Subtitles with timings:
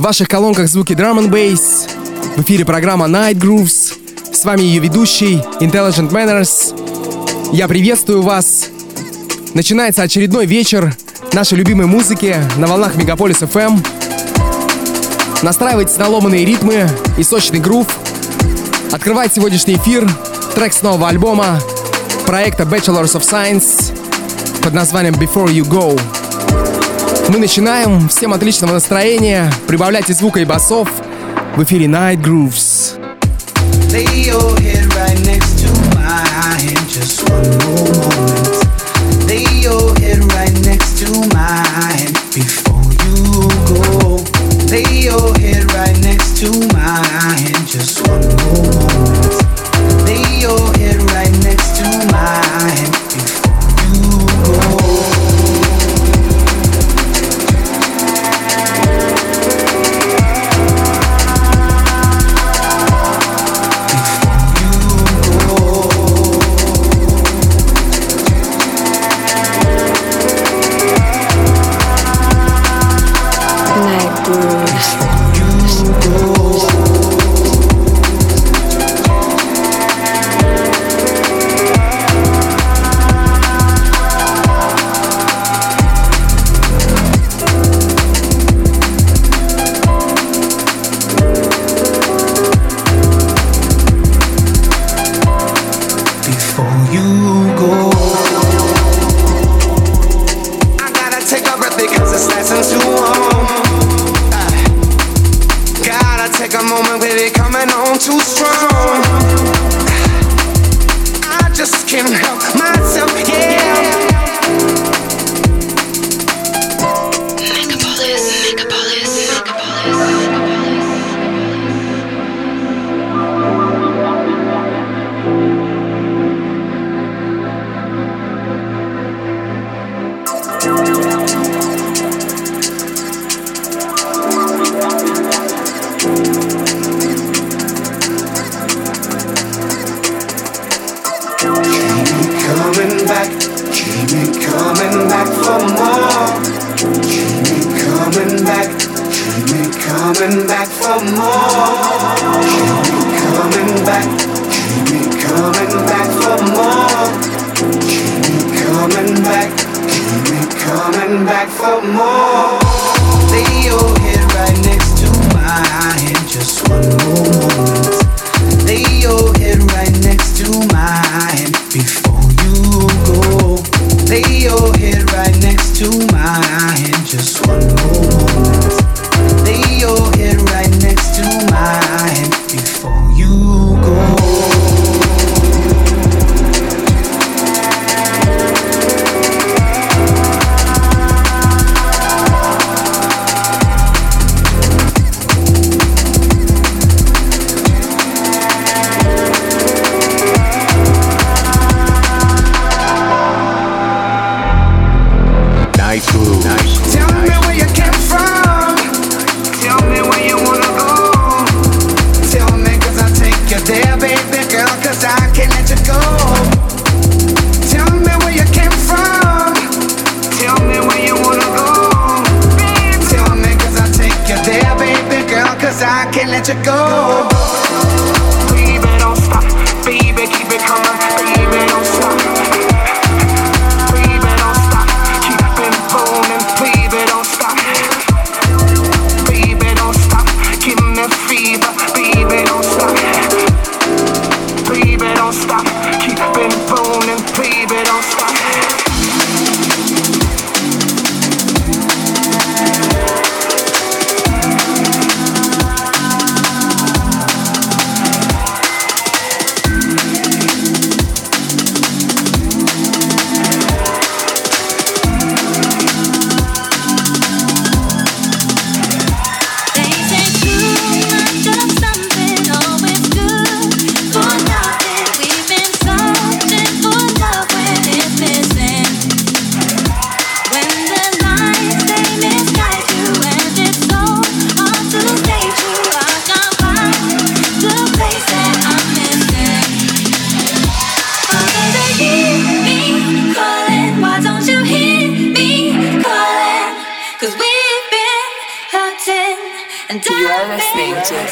[0.00, 1.86] В ваших колонках звуки Drum and Bass.
[2.34, 3.92] В эфире программа Night Grooves.
[4.32, 7.52] С вами ее ведущий Intelligent Manners.
[7.52, 8.68] Я приветствую вас.
[9.52, 10.96] Начинается очередной вечер
[11.34, 13.86] нашей любимой музыки на волнах Мегаполис FM.
[15.42, 17.86] Настраивайтесь на ломаные ритмы и сочный грув.
[18.92, 20.08] Открывает сегодняшний эфир
[20.54, 21.60] трек с нового альбома
[22.24, 23.94] проекта Bachelors of Science
[24.62, 26.00] под названием Before You Go.
[27.30, 28.08] Мы начинаем.
[28.08, 29.52] Всем отличного настроения.
[29.68, 30.90] Прибавляйте звука и басов.
[31.54, 32.98] В эфире Night Grooves.
[47.70, 49.36] Just one more moment.
[50.04, 52.99] Lay your head right next to mine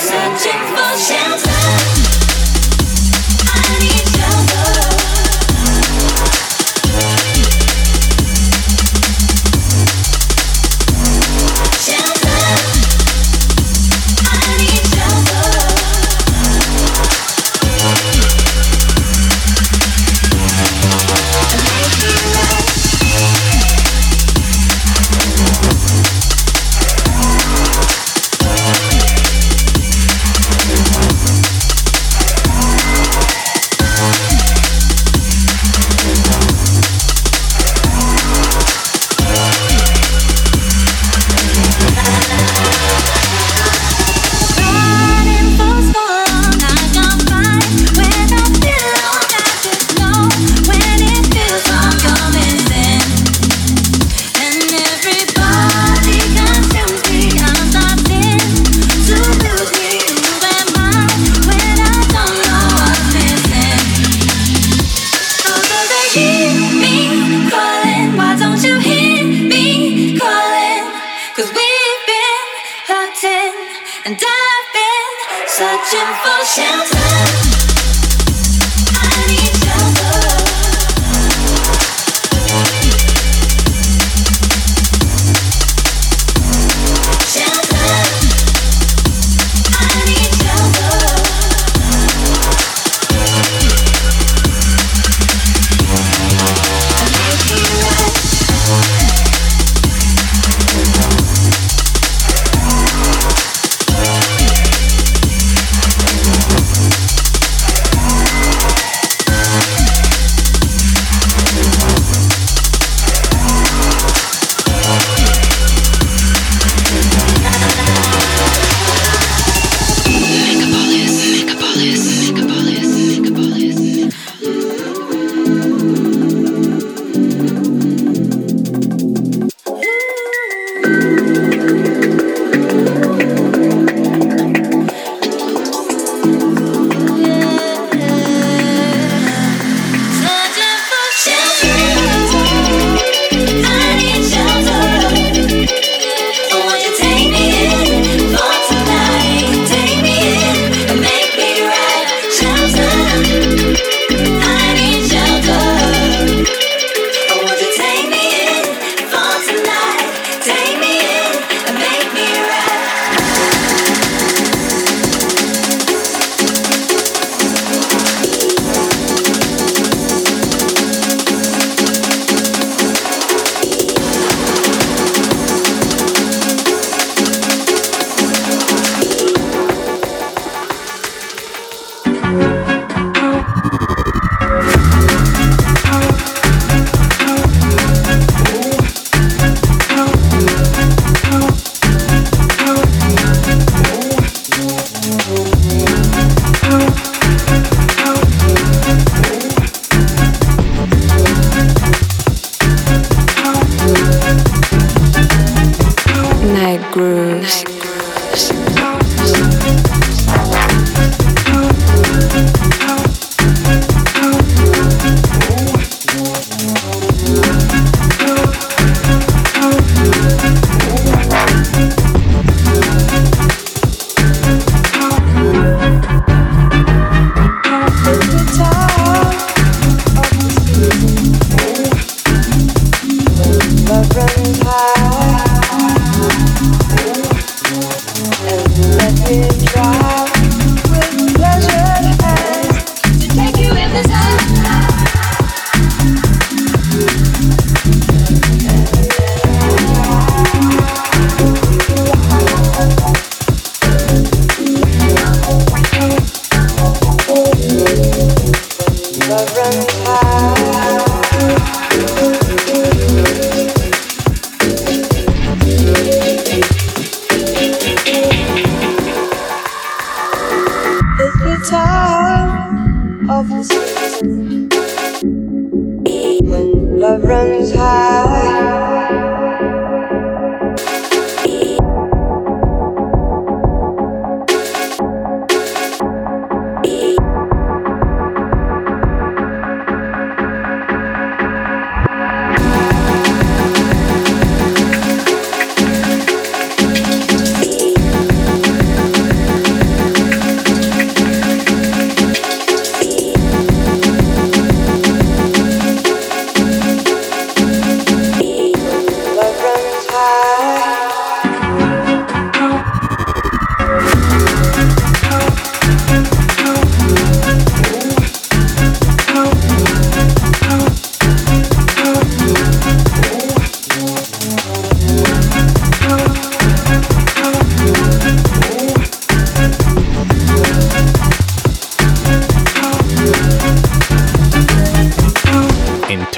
[0.09, 2.08] searching for shelter.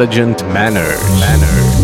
[0.00, 1.02] Intelligent Manners.
[1.18, 1.77] Manners.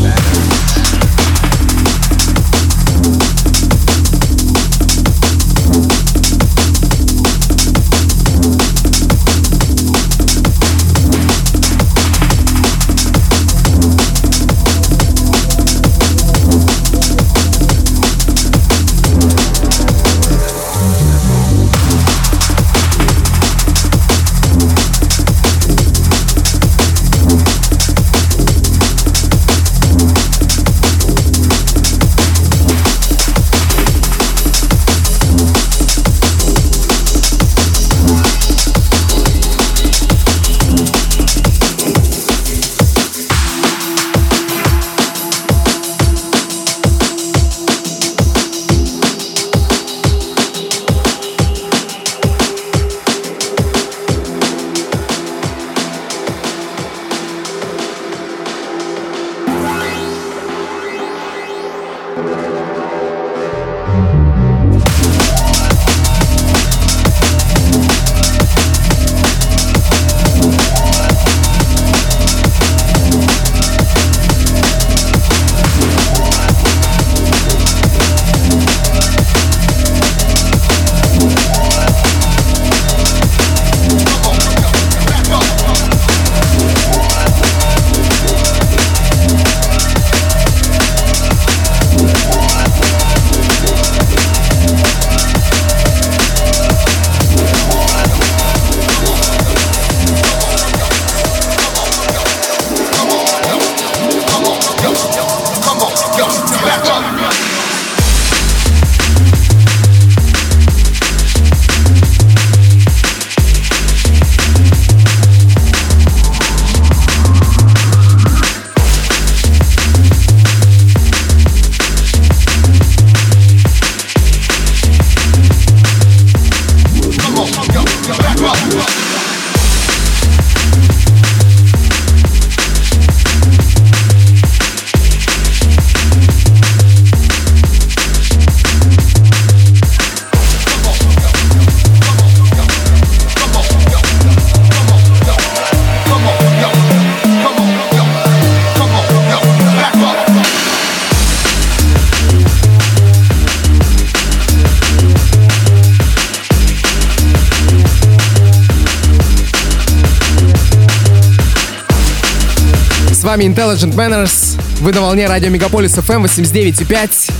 [163.34, 164.60] Вами Intelligent Manners.
[164.80, 167.32] Вы на волне радио Мегаполис FM 89.5.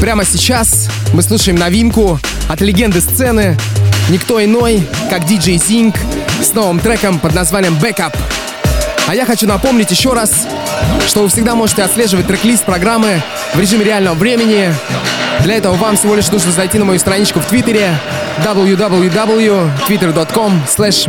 [0.00, 3.58] Прямо сейчас мы слушаем новинку от легенды сцены
[4.08, 5.92] никто иной, как DJ Zing
[6.40, 8.16] с новым треком под названием Backup.
[9.08, 10.46] А я хочу напомнить еще раз,
[11.08, 13.20] что вы всегда можете отслеживать трек-лист программы
[13.52, 14.72] в режиме реального времени.
[15.42, 17.98] Для этого вам всего лишь нужно зайти на мою страничку в Твиттере
[18.44, 21.08] www.twitter.com slash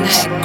[0.00, 0.39] gelenler.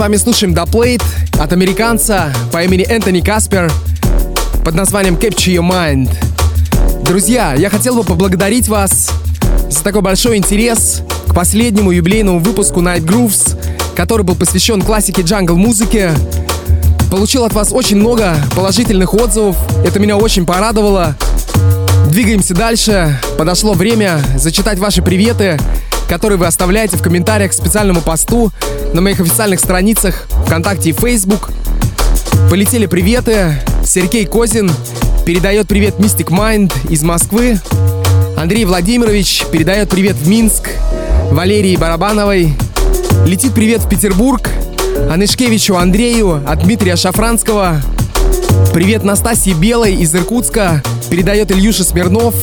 [0.00, 1.02] Вами слушаем Plate
[1.38, 3.70] от американца по имени Энтони Каспер
[4.64, 6.10] под названием Capture Your Mind.
[7.04, 9.10] Друзья, я хотел бы поблагодарить вас
[9.68, 13.60] за такой большой интерес к последнему юбилейному выпуску Night Grooves,
[13.94, 16.12] который был посвящен классике джангл музыки.
[17.10, 21.14] Получил от вас очень много положительных отзывов, это меня очень порадовало.
[22.08, 23.20] Двигаемся дальше.
[23.36, 25.58] Подошло время зачитать ваши приветы,
[26.08, 28.50] которые вы оставляете в комментариях к специальному посту
[28.92, 31.50] на моих официальных страницах ВКонтакте и Facebook.
[32.48, 33.60] Полетели приветы.
[33.84, 34.70] Сергей Козин
[35.24, 37.60] передает привет Mystic Mind из Москвы.
[38.36, 40.70] Андрей Владимирович передает привет в Минск.
[41.30, 42.54] Валерии Барабановой.
[43.26, 44.48] Летит привет в Петербург.
[45.10, 47.80] Анышкевичу Андрею от Дмитрия Шафранского.
[48.74, 50.82] Привет Настасье Белой из Иркутска.
[51.10, 52.34] Передает Ильюша Смирнов.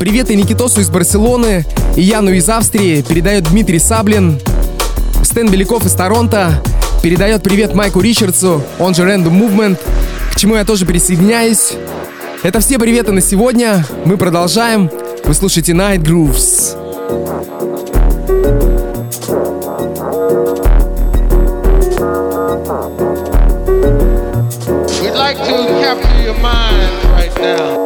[0.00, 1.66] Привет и Никитосу из Барселоны.
[1.96, 3.02] И Яну из Австрии.
[3.02, 4.40] Передает Дмитрий Саблин.
[5.34, 6.62] Стэн Беляков из Торонто.
[7.02, 9.80] Передает привет Майку Ричардсу, он же Random Movement,
[10.32, 11.72] к чему я тоже присоединяюсь.
[12.44, 13.84] Это все приветы на сегодня.
[14.04, 14.88] Мы продолжаем.
[15.24, 16.76] Вы слушаете Night Grooves.
[25.02, 27.83] We'd like to capture your mind right now.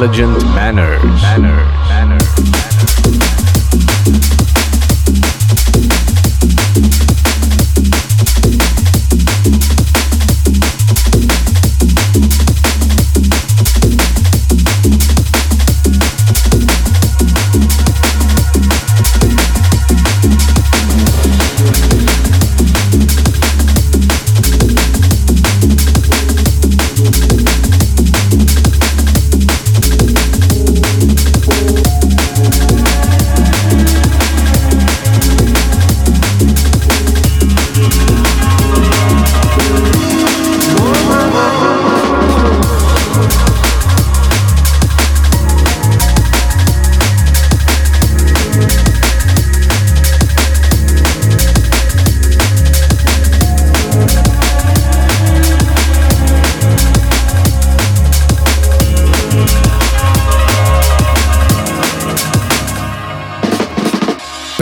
[0.00, 1.20] Intelligent manners.
[1.20, 1.79] Manners.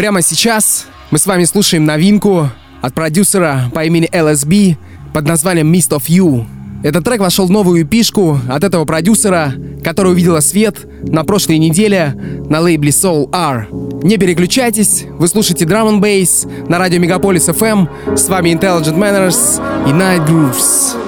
[0.09, 2.49] Прямо сейчас мы с вами слушаем новинку
[2.81, 4.79] от продюсера по имени LSB
[5.13, 6.47] под названием Mist of You.
[6.83, 9.53] Этот трек вошел в новую эпишку от этого продюсера,
[9.85, 12.15] который увидела свет на прошлой неделе
[12.49, 13.69] на лейбле Soul R.
[14.03, 18.17] Не переключайтесь, вы слушаете Drum and Bass на радио Мегаполис FM.
[18.17, 21.08] С вами Intelligent Manners и Night Grooves.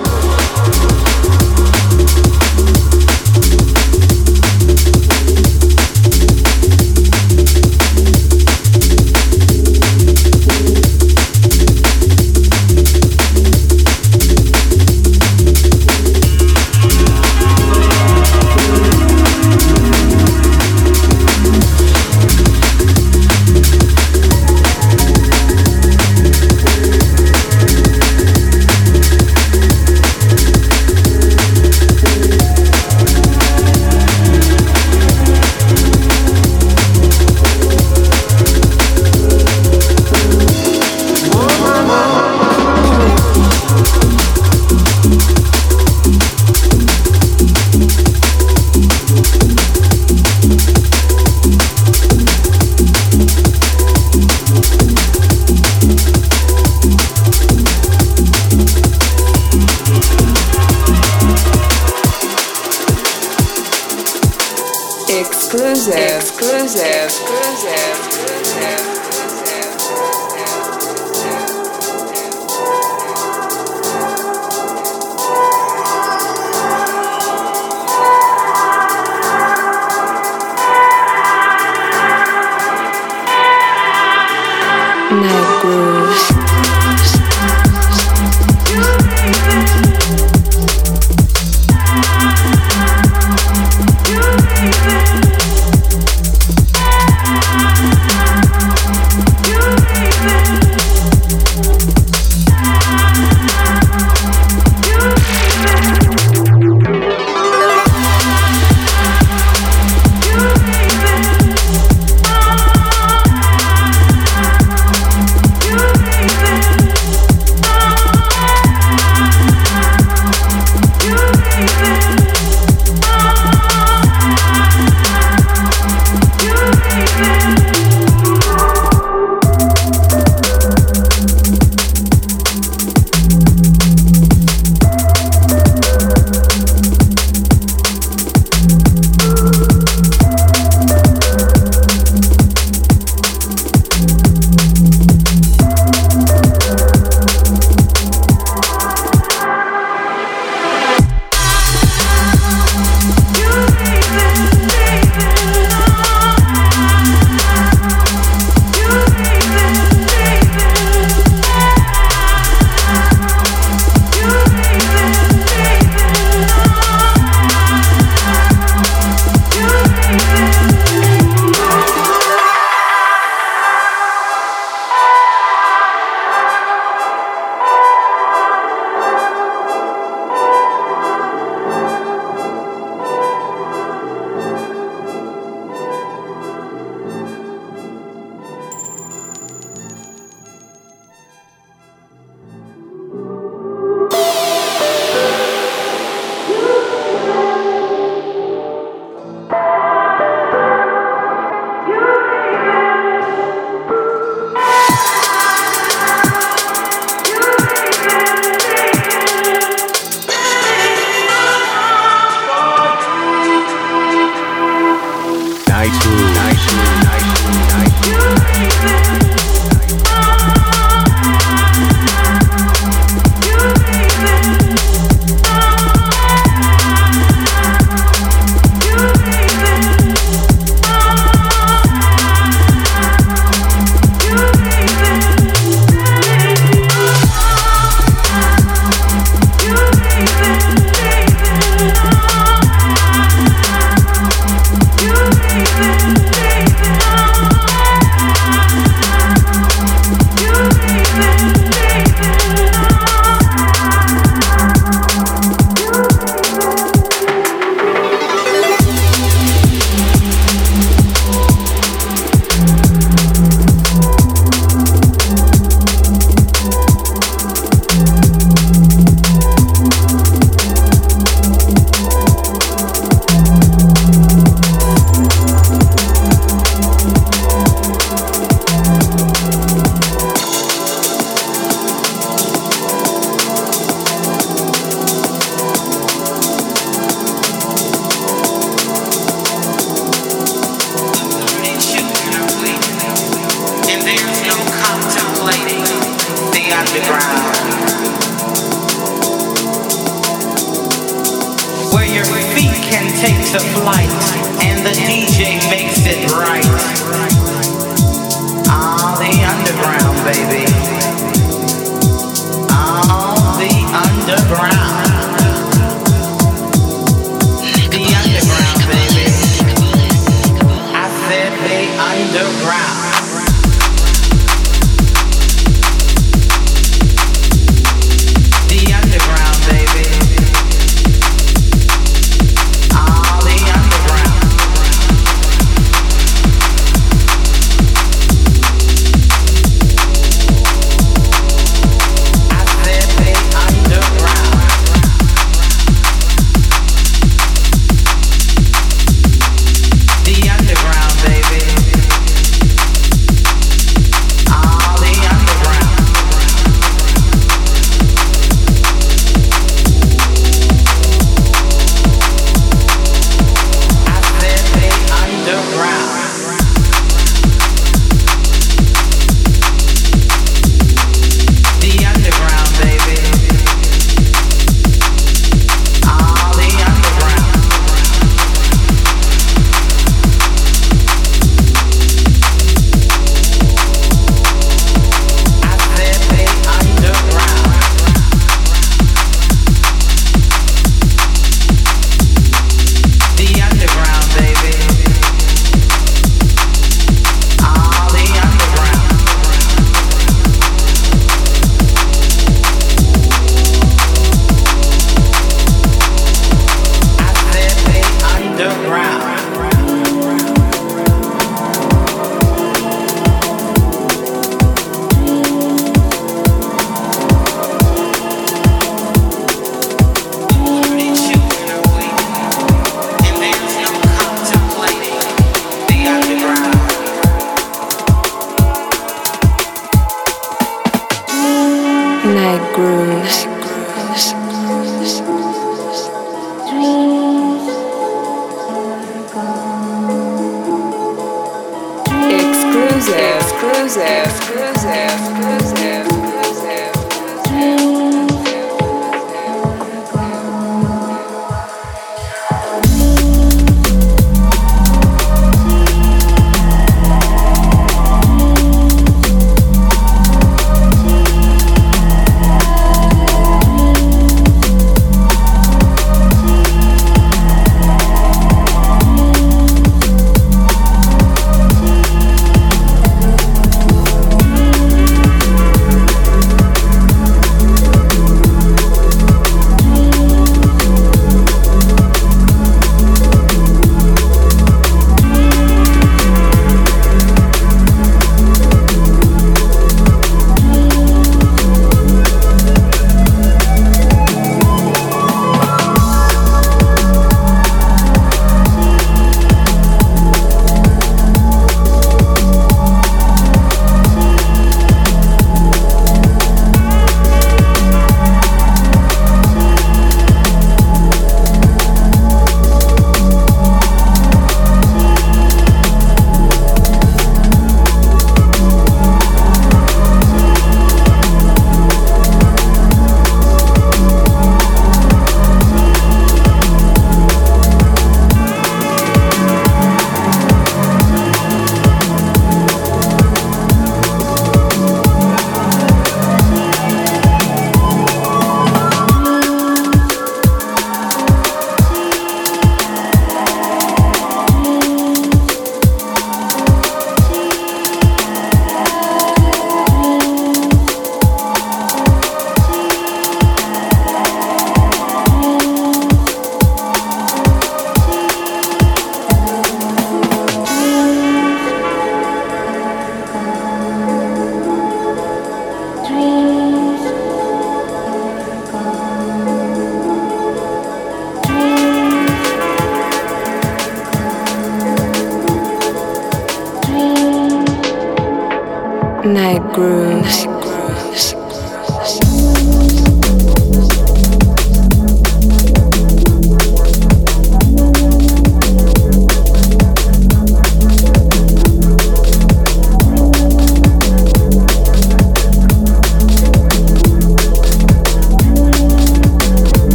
[579.30, 580.49] night grooves.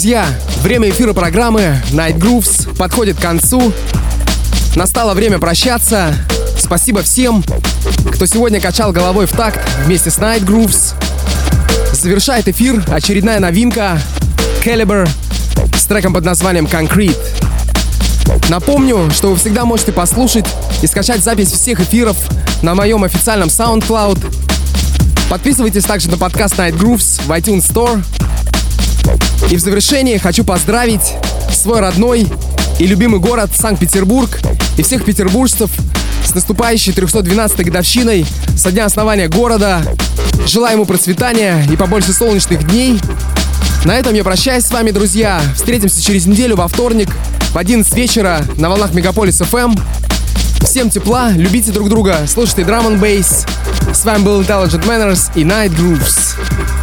[0.00, 0.26] Друзья,
[0.62, 3.70] время эфира программы Night Grooves подходит к концу.
[4.74, 6.14] Настало время прощаться.
[6.58, 7.44] Спасибо всем,
[8.10, 10.94] кто сегодня качал головой в такт вместе с Night Grooves.
[11.92, 14.00] Завершает эфир очередная новинка
[14.64, 15.06] Caliber
[15.76, 17.18] с треком под названием Concrete.
[18.48, 20.46] Напомню, что вы всегда можете послушать
[20.80, 22.16] и скачать запись всех эфиров
[22.62, 24.34] на моем официальном SoundCloud.
[25.28, 28.02] Подписывайтесь также на подкаст Night Grooves в iTunes Store–
[29.48, 31.14] и в завершение хочу поздравить
[31.52, 32.26] свой родной
[32.78, 34.40] и любимый город Санкт-Петербург
[34.76, 35.70] и всех петербуржцев
[36.24, 38.26] с наступающей 312-й годовщиной
[38.56, 39.82] со дня основания города.
[40.46, 42.98] Желаю ему процветания и побольше солнечных дней.
[43.84, 45.40] На этом я прощаюсь с вами, друзья.
[45.54, 47.08] Встретимся через неделю во вторник
[47.52, 49.78] в 11 вечера на волнах Мегаполис FM.
[50.62, 53.46] Всем тепла, любите друг друга, слушайте Drum and Bass.
[53.92, 56.79] С вами был Intelligent Manners и Night Grooves.